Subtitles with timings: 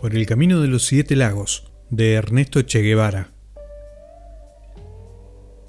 [0.00, 3.32] Por el camino de los siete lagos, de Ernesto Che Guevara.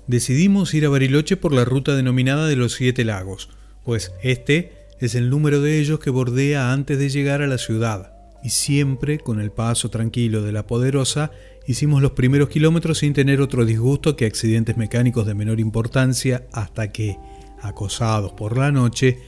[0.08, 3.50] Decidimos ir a Bariloche por la ruta denominada de los siete lagos,
[3.84, 4.72] pues este
[5.02, 9.20] es el número de ellos que bordea antes de llegar a la ciudad, y siempre,
[9.20, 11.32] con el paso tranquilo de la poderosa,
[11.68, 16.94] hicimos los primeros kilómetros sin tener otro disgusto que accidentes mecánicos de menor importancia hasta
[16.94, 17.18] que,
[17.62, 19.20] acosados por la noche,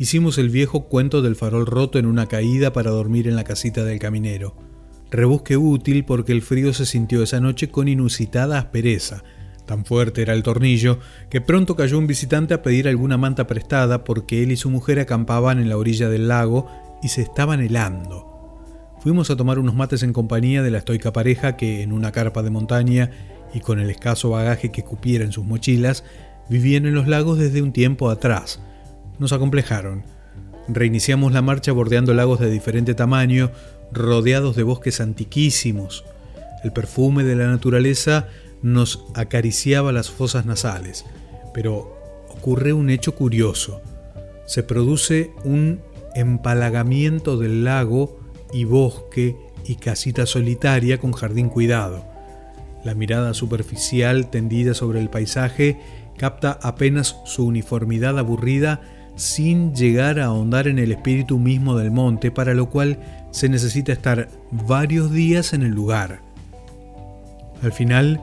[0.00, 3.84] hicimos el viejo cuento del farol roto en una caída para dormir en la casita
[3.84, 4.56] del caminero.
[5.10, 9.22] Rebusque útil porque el frío se sintió esa noche con inusitada aspereza.
[9.66, 14.02] Tan fuerte era el tornillo que pronto cayó un visitante a pedir alguna manta prestada
[14.02, 16.66] porque él y su mujer acampaban en la orilla del lago
[17.02, 18.58] y se estaban helando.
[19.00, 22.42] Fuimos a tomar unos mates en compañía de la estoica pareja que, en una carpa
[22.42, 23.10] de montaña
[23.52, 26.04] y con el escaso bagaje que cupiera en sus mochilas,
[26.48, 28.60] vivían en los lagos desde un tiempo atrás.
[29.20, 30.02] Nos acomplejaron.
[30.66, 33.50] Reiniciamos la marcha bordeando lagos de diferente tamaño,
[33.92, 36.04] rodeados de bosques antiquísimos.
[36.64, 38.28] El perfume de la naturaleza
[38.62, 41.04] nos acariciaba las fosas nasales,
[41.52, 41.98] pero
[42.30, 43.82] ocurre un hecho curioso.
[44.46, 45.82] Se produce un
[46.14, 48.18] empalagamiento del lago
[48.54, 52.06] y bosque y casita solitaria con jardín cuidado.
[52.84, 55.78] La mirada superficial tendida sobre el paisaje
[56.16, 58.80] capta apenas su uniformidad aburrida
[59.16, 62.98] sin llegar a ahondar en el espíritu mismo del monte, para lo cual
[63.30, 66.20] se necesita estar varios días en el lugar.
[67.62, 68.20] Al final,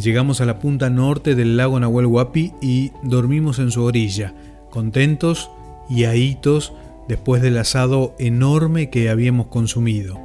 [0.00, 4.34] llegamos a la punta norte del lago Nahuel Huapi y dormimos en su orilla,
[4.70, 5.50] contentos
[5.90, 6.72] y ahitos
[7.08, 10.20] después del asado enorme que habíamos consumido.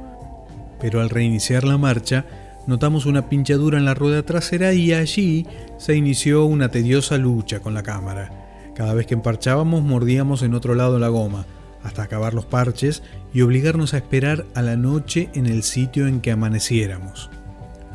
[0.80, 2.26] Pero al reiniciar la marcha,
[2.66, 5.46] notamos una pinchadura en la rueda trasera y allí
[5.78, 8.43] se inició una tediosa lucha con la cámara.
[8.74, 11.46] Cada vez que emparchábamos mordíamos en otro lado la goma,
[11.82, 16.20] hasta acabar los parches y obligarnos a esperar a la noche en el sitio en
[16.20, 17.30] que amaneciéramos.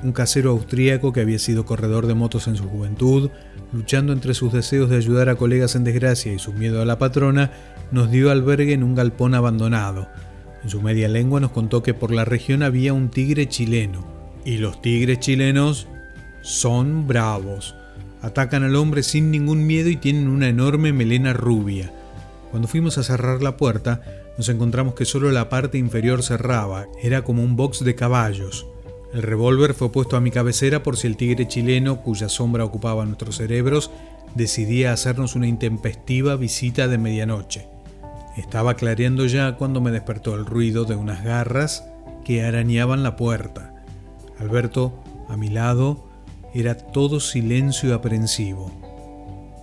[0.03, 3.30] Un casero austríaco que había sido corredor de motos en su juventud,
[3.73, 6.98] luchando entre sus deseos de ayudar a colegas en desgracia y su miedo a la
[6.98, 7.52] patrona,
[7.92, 10.08] nos dio albergue en un galpón abandonado.
[10.64, 14.08] En su media lengua nos contó que por la región había un tigre chileno.
[14.45, 15.87] Y los tigres chilenos
[16.42, 17.75] son bravos.
[18.21, 21.91] Atacan al hombre sin ningún miedo y tienen una enorme melena rubia.
[22.52, 24.02] Cuando fuimos a cerrar la puerta,
[24.37, 28.65] nos encontramos que solo la parte inferior cerraba, era como un box de caballos.
[29.13, 33.05] El revólver fue puesto a mi cabecera por si el tigre chileno, cuya sombra ocupaba
[33.05, 33.91] nuestros cerebros,
[34.36, 37.67] decidía hacernos una intempestiva visita de medianoche.
[38.37, 41.83] Estaba clareando ya cuando me despertó el ruido de unas garras
[42.23, 43.73] que arañaban la puerta.
[44.39, 44.93] Alberto,
[45.27, 46.08] a mi lado,
[46.54, 48.71] era todo silencio aprensivo.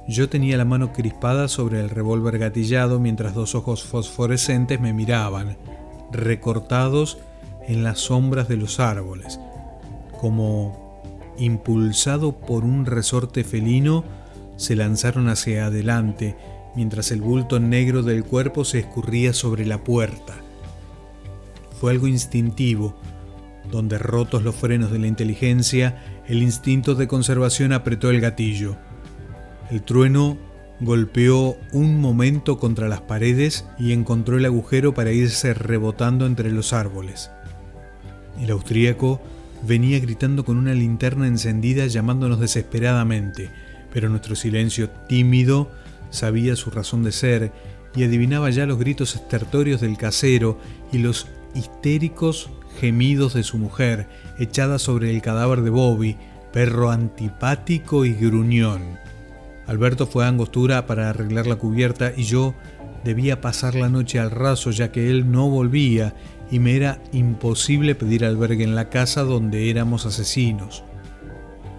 [0.08, 5.56] Yo tenía la mano crispada sobre el revólver gatillado mientras dos ojos fosforescentes me miraban,
[6.12, 7.18] recortados
[7.66, 9.40] en las sombras de los árboles,
[10.20, 11.02] como
[11.38, 14.04] impulsado por un resorte felino,
[14.56, 16.36] se lanzaron hacia adelante
[16.76, 20.34] mientras el bulto negro del cuerpo se escurría sobre la puerta.
[21.80, 22.94] Fue algo instintivo,
[23.70, 28.76] donde rotos los frenos de la inteligencia, el instinto de conservación apretó el gatillo.
[29.70, 30.38] El trueno
[30.80, 36.72] golpeó un momento contra las paredes y encontró el agujero para irse rebotando entre los
[36.72, 37.30] árboles.
[38.40, 39.20] El austríaco
[39.66, 43.50] venía gritando con una linterna encendida llamándonos desesperadamente,
[43.92, 45.70] pero nuestro silencio tímido
[46.10, 47.52] sabía su razón de ser
[47.94, 50.58] y adivinaba ya los gritos estertorios del casero
[50.92, 54.06] y los histéricos gemidos de su mujer
[54.38, 56.16] echada sobre el cadáver de Bobby,
[56.52, 58.98] perro antipático y gruñón.
[59.66, 62.54] Alberto fue a Angostura para arreglar la cubierta y yo
[63.04, 66.14] debía pasar la noche al raso ya que él no volvía
[66.50, 70.84] y me era imposible pedir albergue en la casa donde éramos asesinos.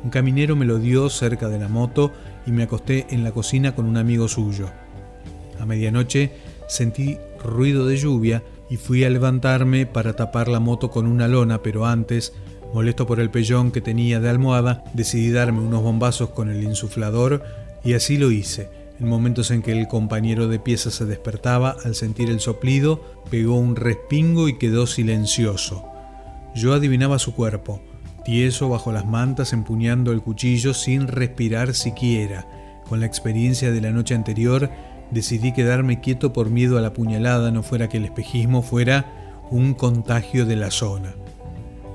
[0.04, 2.12] Un caminero me lo dio cerca de la moto
[2.46, 4.70] y me acosté en la cocina con un amigo suyo.
[5.60, 6.34] A medianoche
[6.68, 11.62] sentí ruido de lluvia y fui a levantarme para tapar la moto con una lona,
[11.64, 12.34] pero antes,
[12.74, 17.44] molesto por el pellón que tenía de almohada, decidí darme unos bombazos con el insuflador
[17.84, 18.70] y así lo hice.
[19.00, 23.58] En momentos en que el compañero de pieza se despertaba, al sentir el soplido, pegó
[23.58, 25.86] un respingo y quedó silencioso.
[26.56, 27.80] Yo adivinaba su cuerpo,
[28.26, 32.48] tieso bajo las mantas empuñando el cuchillo sin respirar siquiera.
[32.90, 34.70] Con la experiencia de la noche anterior,
[35.12, 39.06] decidí quedarme quieto por miedo a la puñalada, no fuera que el espejismo fuera
[39.50, 41.16] un contagio de la zona.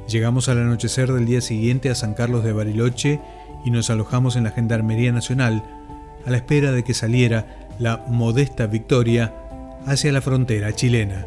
[0.09, 3.20] Llegamos al anochecer del día siguiente a San Carlos de Bariloche
[3.64, 5.62] y nos alojamos en la Gendarmería Nacional,
[6.26, 9.35] a la espera de que saliera la modesta Victoria
[9.87, 11.26] hacia la frontera chilena.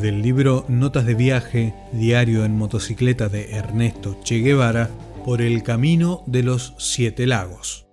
[0.00, 4.90] del libro Notas de viaje, diario en motocicleta de Ernesto Che Guevara,
[5.24, 7.87] por el camino de los siete lagos.